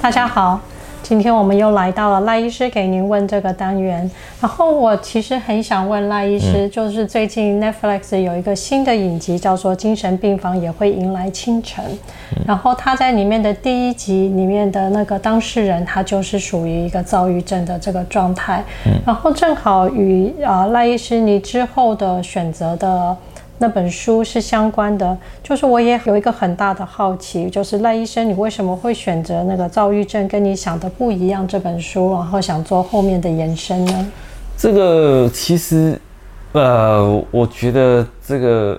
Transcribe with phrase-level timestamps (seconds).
[0.00, 0.60] 大家好。
[1.02, 4.08] 今天我们又来到了赖医师给您问这个单元，
[4.40, 11.84] 然后我其实很想问赖医师，就是最近 Netflix 有一个新的影集叫做《精神病房也会迎来清晨》，
[12.46, 18.64] 然后他在里面的第一集里面的那个当事人，他就是属于一个躁郁症的这个状态，
[19.06, 23.16] 然后正好与啊赖医师你之后的选择的。
[23.58, 34.12] 那本书是相关的，就是我也有一个很大的好奇，就是赖医生，你为什么会选择那个躁郁症跟你想的不一样这本书，然后想做后面的延伸呢？
[34.58, 35.98] 这个其实，
[36.52, 38.78] 呃，我觉得这个，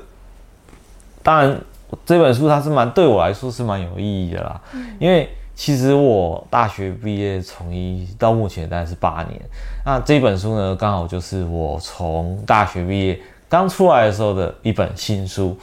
[1.24, 1.60] 当然
[2.06, 4.62] 这本书它是蛮对我来说是蛮有意义的啦，
[5.00, 9.42] 因为其实我大学毕业从医到目前大概是八年，
[9.84, 13.20] 那这本书呢，刚好就是我从大学毕业。
[13.50, 15.58] 刚出来的时候的一本新书，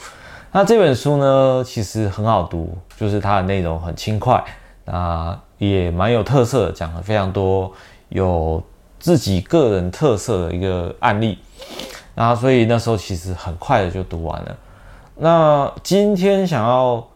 [0.52, 4.42] 那这本书呢，其实很好读，就是它的内容很轻快，
[4.86, 7.70] 那也蛮有特色，讲了非常多
[8.08, 8.62] 有
[8.98, 11.38] 自己个人特色的一个案例，
[12.14, 14.56] 那所以那时候其实很快的就读完了。
[15.16, 17.06] 那今天想要，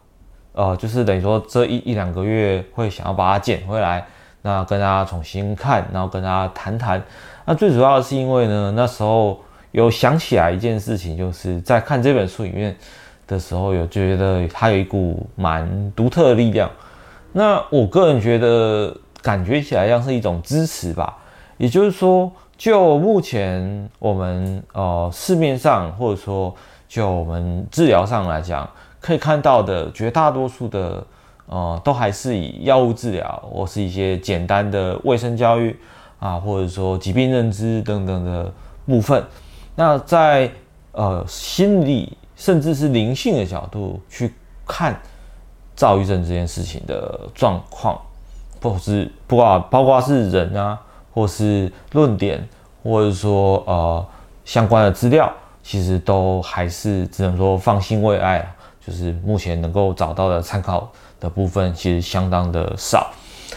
[0.52, 4.06] 呃，就是等于说这一一两个月会想要把它捡回来，
[4.42, 7.02] 那跟大家重新看，然后跟大家谈谈。
[7.46, 9.41] 那最主要的是因为呢，那时候。
[9.72, 12.77] 有想起来一件事情，就是在看这本书里面
[13.27, 16.70] 的时候，有觉得它有一股蛮独特的力量。
[17.33, 21.19] 那我个人觉得，感觉起来像是一种支持吧。
[21.58, 26.55] 也就是说，就目前我们呃市面上，或者说
[26.89, 28.69] 就我们治疗上来讲，
[29.00, 31.05] 可以看到的绝大多数的
[31.46, 35.77] 呃，都还是以药物治疗，或是一些简单的卫生教育
[36.19, 38.52] 啊，或者说疾病认知等等的
[38.86, 39.22] 部分。
[39.78, 40.50] 那在
[40.90, 44.34] 呃心理甚至是灵性的角度去
[44.66, 45.00] 看
[45.76, 47.96] 躁郁症这件事情的状况，
[48.60, 50.76] 或是不管包括是人啊，
[51.14, 52.44] 或是论点，
[52.83, 54.05] 或者说呃
[54.44, 58.46] 相关的资料，其实都还是只能说放心未艾啊。
[58.84, 60.90] 就是目前能够找到的参考
[61.20, 63.12] 的部分，其实相当的少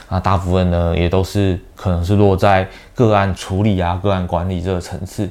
[0.07, 5.27] 啊，大部分呢也都是可能是落在个案处理啊、个案管理这个层次。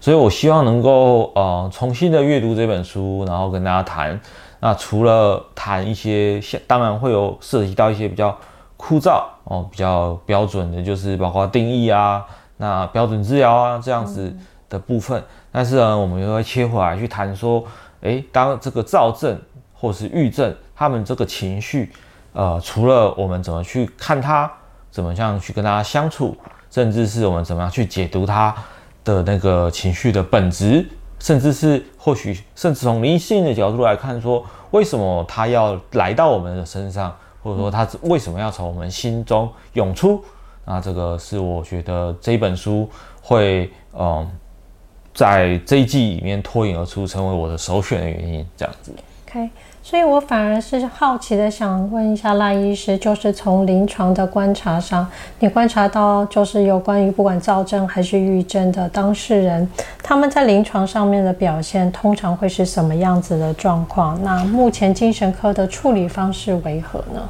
[0.00, 4.18] 所以，我希望能够呃重新的阅读这本书，然后跟大家谈。
[4.58, 8.36] 那除了谈一些，当然会有涉及到一些比较
[8.76, 12.24] 枯燥哦，比较标准的，就是包括定义啊，
[12.56, 14.34] 那标准治疗啊这样子
[14.68, 15.20] 的部分。
[15.20, 17.62] 嗯、但是呢，我们又会切回来去谈说，
[18.00, 19.38] 诶，当这个躁症
[19.74, 21.92] 或是郁症，他们这个情绪，
[22.32, 24.50] 呃，除了我们怎么去看它，
[24.90, 26.34] 怎么样去跟大家相处，
[26.70, 28.54] 甚至是我们怎么样去解读它。
[29.04, 30.86] 的那个情绪的本质，
[31.18, 40.22] 甚至是或许，甚至从灵性的角度来看，说为什么他要来到我们的身上，或者说他为什么要从我们心中涌出？
[40.64, 42.88] 那这个是我觉得这本书
[43.22, 44.30] 会嗯，
[45.12, 48.92] 在这一季里面脱颖而出，成为我的首选的原因，这样子。
[49.26, 49.50] OK。
[49.82, 55.04] 所以我反而是好奇的，想问一下赖医师，就是从临床的观察上，
[55.40, 59.68] 你观察到就是有关于不管躁症还是抑郁症的当事人，
[60.02, 64.22] 他们在临床上面的表现通常会是什么样子的状况？
[64.22, 67.22] 那目前精神科的处理方式为何呢？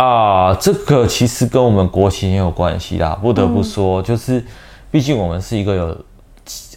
[0.00, 3.18] 啊，这个其实跟我们国情也有关系啦。
[3.20, 4.42] 不得不说，就是
[4.90, 5.96] 毕竟我们是一个有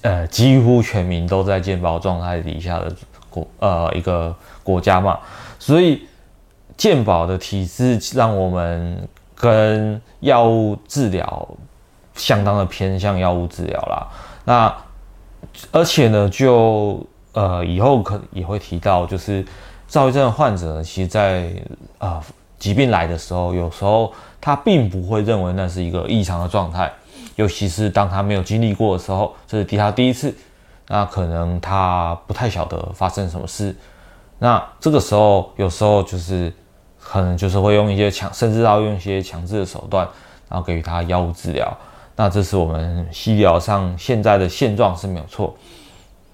[0.01, 2.91] 呃几乎全民都在健保状态底下的
[3.29, 4.35] 国呃一个。
[4.63, 5.19] 国家嘛，
[5.59, 6.07] 所以
[6.77, 11.47] 健保的体制让我们跟药物治疗
[12.15, 14.07] 相当的偏向药物治疗啦。
[14.45, 14.75] 那
[15.71, 19.45] 而且呢，就呃以后可也会提到，就是
[19.87, 21.51] 躁郁症的患者呢，其实在
[21.97, 22.23] 啊、呃、
[22.57, 26.91] 疾病来的时候，有时候他并不会认为那是一个异常的状态，
[27.35, 30.35] 尤其是当他没有经历过的时候，这是第他第一次，
[30.87, 33.75] 那可能他不太晓得发生什么事。
[34.43, 36.51] 那这个时候，有时候就是
[36.99, 40.03] 可能就是会用一些强，甚至要用一些强制的手段，
[40.49, 41.77] 然后给予他药物治疗。
[42.15, 45.55] 那这是我们医疗上现在的现状是没有错。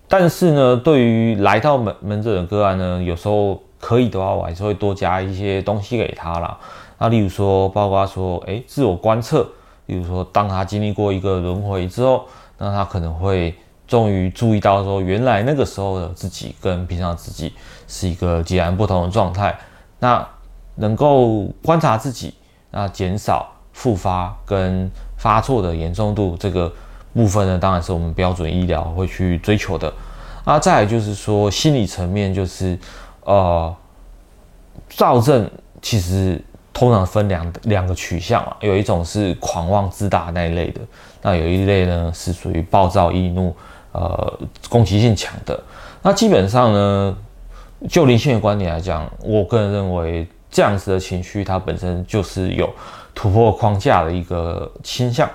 [0.07, 6.57] 但是呢，对于来到门门诊的个案呢，有时候可以的话，我还是会多加一些东西给他啦。
[6.97, 9.45] 那例如说，包括说，诶，自我观测，
[9.87, 12.23] 例如说，当他经历过一个轮回之后，
[12.57, 13.53] 那他可能会。
[13.87, 17.53] 终于注意到说，原来那个时候的自己跟平常自己
[17.87, 19.57] 是一个截然不同的状态。
[19.99, 20.27] 那
[20.75, 22.33] 能够观察自己，
[22.71, 26.71] 那减少复发跟发作的严重度这个
[27.13, 29.91] 部分呢，当然是我们标准医疗会去追求的。
[30.43, 32.77] 啊，再来就是说心理层面，就是
[33.25, 33.75] 呃，
[34.89, 35.49] 躁症
[35.81, 36.41] 其实
[36.71, 40.81] 通常分两两个取向啊，有一种是狂妄自大那一类的，
[41.21, 43.53] 那有一类呢是属于暴躁易怒，
[43.91, 44.39] 呃，
[44.69, 45.59] 攻击性强的。
[46.01, 47.17] 那基本上呢，
[47.89, 52.69] 就灵性的观点来讲，我个人认为这样子的情绪它本身就是有
[53.13, 55.29] 突破框架的一个倾向。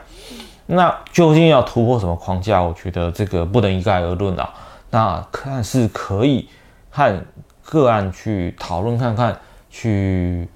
[0.66, 2.62] 那究竟要突破什么框架？
[2.62, 4.52] 我觉得这个不能一概而论啊。
[4.90, 6.48] 那看是可以
[6.90, 7.22] 和
[7.62, 9.38] 个案去讨论看看，
[9.70, 10.48] 去。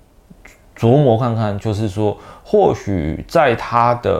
[0.79, 4.11] 琢磨看看，就是说，或许在他的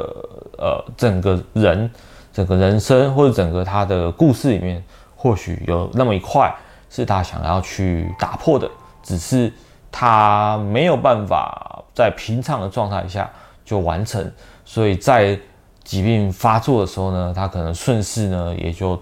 [0.57, 1.91] 呃整个人、
[2.33, 4.83] 整个人生或者整个他的故事里面，
[5.15, 6.51] 或许有那么一块
[6.97, 8.69] 是他想要去打破的，
[9.03, 9.53] 只是
[9.93, 13.31] 他没有办法在平常的状态下
[13.65, 14.33] 就完成，
[14.65, 15.39] 所以在
[15.85, 18.99] 疾病发作的时候呢，他可能顺势呢也就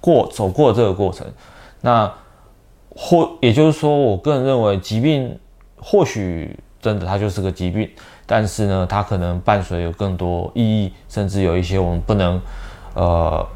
[0.00, 1.26] 过走过这个过程。
[1.80, 2.12] 那
[2.90, 5.38] 或也就是说，我个人认为疾病
[5.80, 6.58] 或许。
[6.82, 7.86] 真的，它就是个疾病，
[8.24, 12.40] 但是呢，它可能伴随有更多意义，甚至有一些我们不能，
[12.94, 13.46] 呃，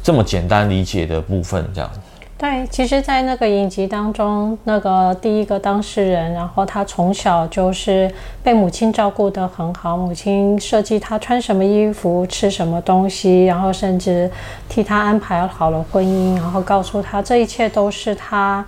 [0.00, 1.90] 这么简单理解的部分，这样。
[2.38, 8.12] 对，其实，在那个影集当中，那个第一个当事人，然后他从小就是
[8.42, 14.30] 被母亲照顾得很好，母亲设计他穿什么衣服、吃什么东西，然后甚至
[14.68, 18.62] 替他安排好了婚姻，然后告诉他这一切都是他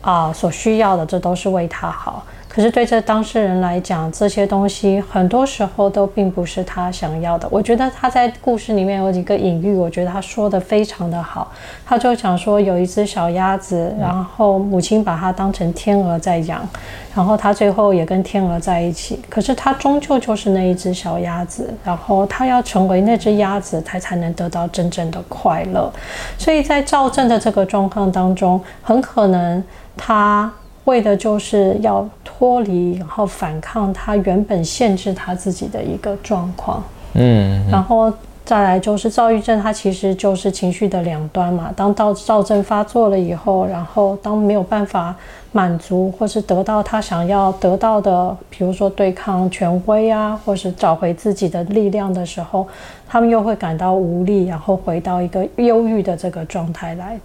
[0.00, 2.24] 啊、所需要的，这都是为他好。
[2.48, 7.46] 可是对这当事人来讲，这些东西很多时候都并不是他想要的。
[7.50, 11.52] 我觉得他在故事里面有几个隐喻，我觉得他说的非常的好。
[11.86, 16.66] 他就讲说有一只小鸭子，然后母亲把它当成天鹅在养，
[17.14, 19.20] 然后他最后也跟天鹅在一起。
[19.28, 25.92] 可是他终究就是那一只小鸭子，然后他要成为那只鸭子，他才能得到真正的快乐。
[26.38, 29.62] 所以在赵正的这个状况当中，很可能
[29.96, 30.50] 他。
[30.88, 36.82] 为的就是要脱离，然后反抗他原本限制他自己的一个状况。
[37.12, 38.10] 嗯，然后
[38.42, 41.70] 再来就是躁郁症，它其实就是情绪的两端嘛。
[41.76, 45.14] 当躁躁症发作了以后，然后当没有办法
[45.52, 52.66] 满足或是得到他想要得到的，比如说对抗权威啊，或是找回自己的力量的时候，
[53.06, 57.20] 他们又会感到无力，然后回到一个忧郁的这个状态来。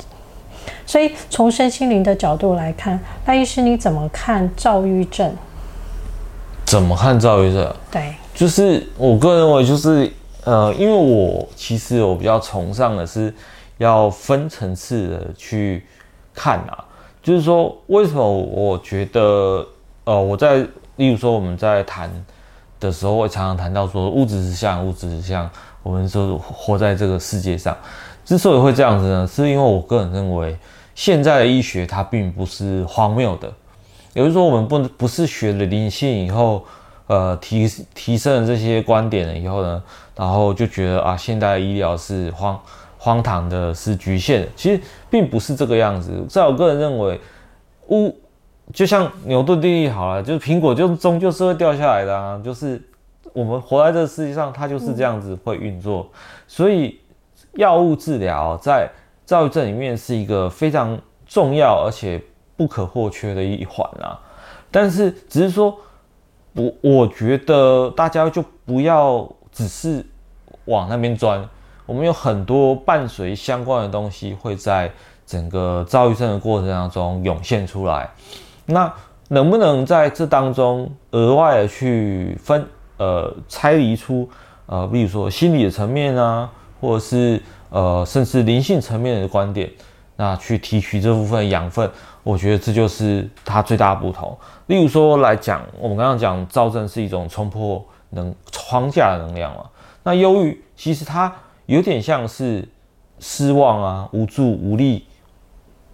[0.86, 5.34] 所以，从身心灵的角度来看，赖医师你怎么看躁郁症？
[6.66, 7.76] 怎么看躁郁症？
[7.92, 10.12] 对，就是我个人认为，就是
[10.44, 13.34] 呃，因为我其实我比较崇尚的是
[13.78, 15.86] 要分层次的去
[16.34, 16.84] 看啊，
[17.22, 19.66] 就是说，为什么我觉得
[20.04, 20.58] 呃，我在
[20.98, 22.10] 例如说我们在谈
[22.80, 25.50] 的时候，会常常谈到说物质实相，物质实相，
[25.82, 27.76] 我们说活在这个世界上。
[28.26, 30.58] 之所以会这样子呢，是因为我个人认为，
[30.96, 33.52] 现在的医学它并不是荒谬的，
[34.14, 36.64] 也就是说，我们不不是学了灵性以后，
[37.08, 39.84] 呃，提提升了这些观点了以后呢，
[40.16, 42.58] 然后就觉得啊，现代医疗是荒
[42.98, 44.48] 荒唐的，是局限的。
[44.56, 46.26] 其实并不是这个样子。
[46.30, 47.20] 在我个人认为，
[47.90, 48.16] 呜
[48.72, 52.82] 就像牛顿定律好了，就是苹果就终究是会掉下来的啊，就是
[53.34, 56.10] 我们活在这个世界上，它就是这样子会运作，
[56.48, 56.98] 所以。
[57.54, 58.90] 药物治疗在
[59.26, 62.22] 躁郁症里面是一个非常重要而且
[62.56, 64.20] 不可或缺的一环啊，
[64.70, 65.76] 但是只是说，
[66.54, 70.06] 我我觉得大家就不要只是
[70.66, 71.44] 往那边钻，
[71.86, 74.92] 我们有很多伴随相关的东西会在
[75.26, 78.10] 整个躁郁症的过程当中涌现出来，
[78.66, 78.94] 那
[79.30, 82.66] 能不能在这当中额外的去分
[82.98, 84.30] 呃拆离出
[84.66, 86.50] 呃，比如说心理的层面啊？
[86.84, 89.72] 或者是呃，甚至灵性层面的观点，
[90.18, 91.90] 那去提取这部分养分，
[92.24, 94.38] 我觉得这就是它最大的不同。
[94.68, 99.64] 例如说来讲，我们刚刚讲躁症是一种冲破能框架的能量嘛，
[100.04, 101.34] 那忧郁其实它
[101.68, 102.68] 有点像是
[103.18, 105.06] 失望啊、无助、无力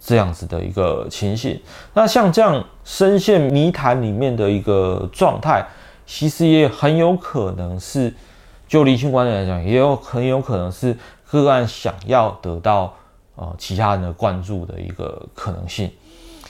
[0.00, 1.56] 这样子的一个情形。
[1.94, 5.64] 那像这样深陷泥潭里面的一个状态，
[6.04, 8.12] 其实也很有可能是。
[8.70, 10.96] 就灵性观点来讲，也有很有可能是
[11.28, 12.94] 个案想要得到
[13.34, 15.90] 呃其他人的关注的一个可能性。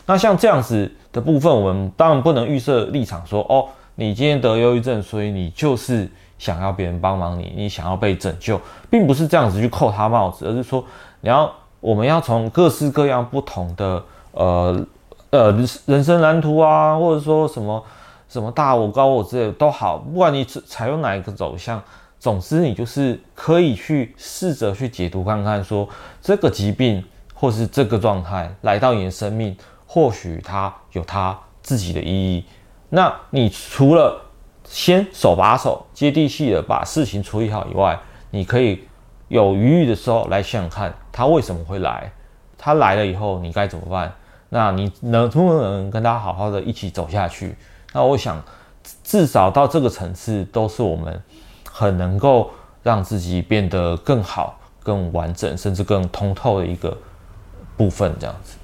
[0.04, 6.06] 那像这样子的部分，我们当然不能预设立场说，哦，你今天得忧郁症，所以你就是
[6.38, 8.60] 想要别人帮忙你，你想要被拯救，
[8.90, 10.84] 并不是这样子去扣他帽子，而是说
[11.22, 11.50] 你要
[11.80, 14.86] 我们要从各式各样不同的呃
[15.30, 17.82] 呃人生蓝图啊，或者说什么
[18.28, 21.82] 什么大我高我之类都好，不管你采用哪一个走向。
[22.20, 25.88] 总之，你就是可以去试着去解读看看，说
[26.20, 32.44] 这个疾病或是这个状态来到你的生命，或许它有它自己的意义，
[32.90, 34.20] 那你除了
[34.64, 37.98] 先手把手、接地气的把事情处理好以外，
[38.30, 38.84] 你可以
[39.28, 42.12] 有余裕的时候来想想看，他为什么会来，
[42.58, 44.12] 他来了以后你该怎么办？
[44.50, 47.56] 那你能不能跟他好好的一起走下去？
[47.94, 48.44] 那我想，
[49.02, 51.22] 至少到这个层次，都是我们
[51.70, 52.50] 很能够
[52.82, 56.96] 让自己变得更好、更完整，甚至更通透的一个
[57.76, 58.56] 部分，这样子。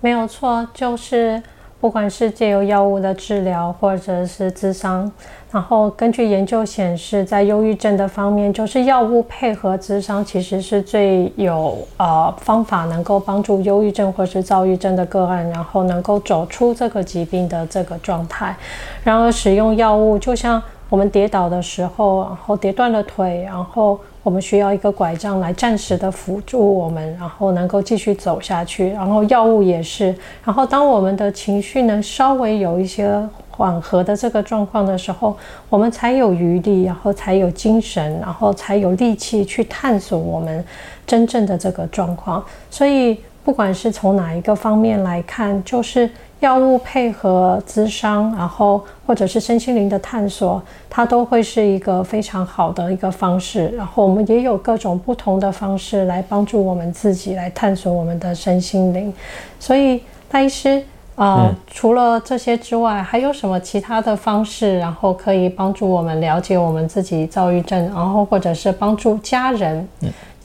[0.00, 1.42] 没有错，就是。
[1.80, 5.10] 不管是借由药物的治疗，或者是咨商，
[5.50, 18.56] 然后根据研究显示，在忧郁症的方面，就是药物配合咨商，其实是最有呃方法能够帮助忧郁症或是躁郁症的个案，然后能够走出这个疾病的这个状态。
[19.02, 23.98] 然而，使用药物就像我们跌倒的时候，然后跌断了腿，然后。
[24.24, 28.88] 我们需要一个拐杖来暂时的辅助我们，然后能够继续走下去。
[28.88, 30.16] 然后药物也是。
[30.42, 35.36] 然后当我们的情绪能稍微有一些缓和的这个状况的时候，
[35.68, 40.64] 我们才有余力，然后才有精神，然后才有力气去探索我们
[41.06, 42.42] 真正的这个状况。
[42.70, 46.10] 所以，不管是从哪一个方面来看，就是。
[46.40, 50.60] 药物配合咨商，然后或者是身心灵的探索，
[50.90, 53.68] 它都会是一个非常好的一个方式。
[53.68, 59.12] 然后我们也有各种不同的方式来帮助我们自己来探索我们的身心灵。
[59.58, 60.82] 所以戴医师，
[61.14, 69.88] 呃，嗯、除了这些之外，还有什么其他的方式，然后可以帮助我们了解我们自己躁郁症，然后或者是帮助家人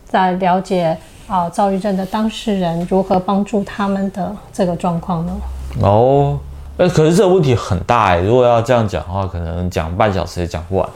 [0.06, 0.96] 在了解
[1.28, 5.36] 啊、呃、躁郁症的当事人如何帮助他们的这个状况呢？
[5.82, 6.40] 哦，
[6.78, 10.90] 呃，可是这个问题很大哎，如果要这样讲的话，可能讲半小时也讲不完。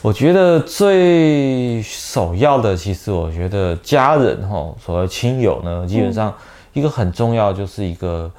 [0.00, 6.32] 我觉得最首要的，其实我觉得家人哈，所谓亲友呢，基本上
[6.72, 8.30] 一个很重要，就是一个，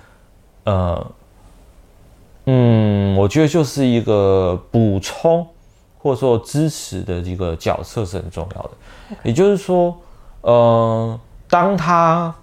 [0.64, 1.08] 呃，
[2.46, 5.46] 嗯，我觉得就是一个补充
[6.00, 8.70] 或者说支持的一个角色是很重要的。
[9.24, 9.96] 也就是说，
[10.42, 12.34] 呃，当他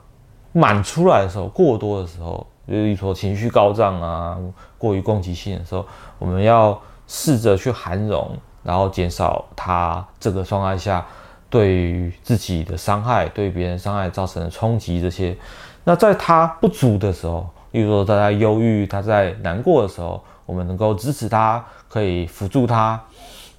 [0.53, 2.47] 满出来的时候，过多的时候。
[2.67, 4.37] 比如说情绪高涨啊，
[4.77, 5.87] 过于攻击性的时候，
[6.19, 11.07] 我们要试着去涵容，然后减少他这个状态下
[11.49, 15.37] 对于自己的伤害、对别人伤害造成的冲击这些。
[15.85, 23.01] 那在他不足的时候，例如说他在忧郁、他在难过的时候，我们能够支持他，可以辅助他，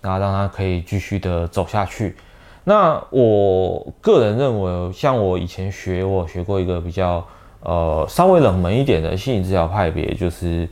[0.02, 2.18] 然后让他可以继续的走下去。
[2.66, 7.26] 那我个人认为，像我以前学，我学过一个比较。
[7.68, 10.66] 呃，稍微冷门一点的心理治疗派别，就是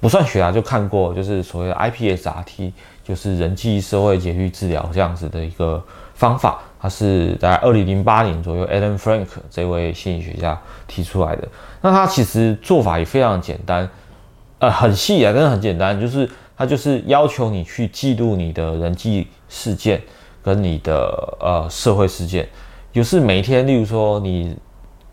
[0.00, 2.72] 不算学啊，就看过，就是所谓的 IPSRT，
[3.04, 5.80] 就是人际社会节律治疗这样子的一个
[6.14, 6.58] 方法。
[6.80, 11.46] 它是在二零零八年左右，Adam Frank 这位心理学家提出来的。
[11.80, 13.88] 那他其实做法也非常简单，
[14.58, 20.02] 呃，很细啊，但是很简单，就是他就是要求你去记录你的人际事件
[20.42, 22.48] 跟你的呃社会事件，
[22.92, 24.56] 就是每天，例如说你。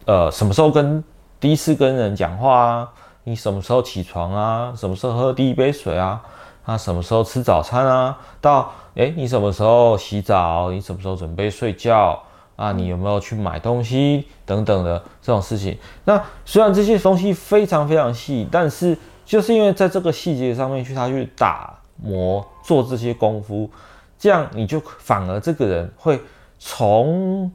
[0.05, 1.01] 呃，什么时候跟
[1.39, 2.89] 第一次跟人讲话啊？
[3.23, 4.73] 你什么时候起床啊？
[4.75, 6.21] 什么时候喝第一杯水啊？
[6.65, 8.17] 啊，什么时候吃早餐啊？
[8.41, 10.71] 到诶，你什么时候洗澡？
[10.71, 12.21] 你什么时候准备睡觉
[12.57, 12.73] 啊？
[12.73, 15.77] 你有没有去买东西等等的这种事情？
[16.03, 23.69] 那虽然这些东西非常非常细，但是就是因为在这个细节上面去他去打磨做这些功夫，
[24.19, 26.19] 这样你就反而这个人会
[26.59, 27.49] 从。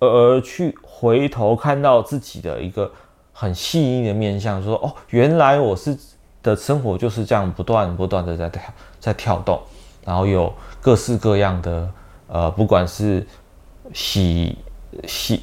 [0.00, 2.90] 而去回头看到自己的一个
[3.32, 5.96] 很细腻的面相，说哦，原来我是
[6.42, 8.62] 的生活就是这样不断不断的在跳
[9.00, 9.60] 在跳动，
[10.04, 11.90] 然后有各式各样的
[12.28, 13.26] 呃，不管是
[13.92, 14.56] 喜
[15.06, 15.42] 喜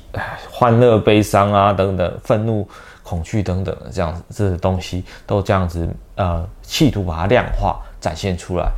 [0.50, 2.65] 欢乐、悲伤啊等等，愤怒、
[3.03, 8.71] 恐惧等等这样子这些东西都这样子呃，企图把它量化展现出来。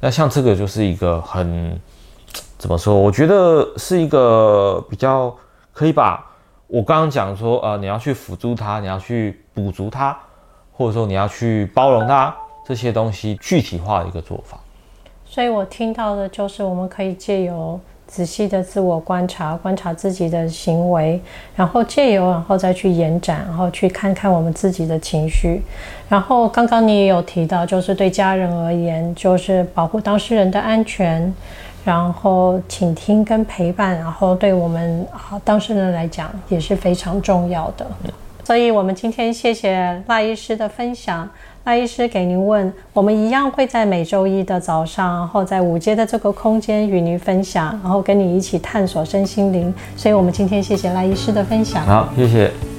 [0.00, 1.76] 那像这个就是一个很。
[2.64, 2.94] 怎么说？
[2.94, 5.30] 我觉得是一个比较
[5.70, 6.24] 可以把
[6.66, 10.16] 我刚刚讲说，呃，你要去辅助他，你要去补足他，
[10.72, 12.34] 或者说你要去包容他
[12.66, 14.58] 这些东西具体化的一个做法。
[15.26, 21.20] 所以我听到的就是，我们可以借由仔细的自我观察，观察自己的行为，
[21.54, 25.60] 然后借由然后再去延展，然后去看看我们自己的情绪。
[26.08, 31.30] 然后刚刚你也有提到，就是对家人而言，就是保护当事人的安全。
[31.84, 37.86] 然后倾听跟陪伴，然后对我们啊当事人来讲也是非常重要的。
[38.44, 41.28] 所以，我们今天谢谢赖医师的分享。
[41.64, 49.72] 赖医师给您问，我们一样会在每周一的早上，然后在五阶的这个空间与您分享，然后跟你一起探索身心灵。
[49.96, 51.86] 所以我们今天谢谢赖医师的分享。
[51.86, 52.73] 好，谢谢。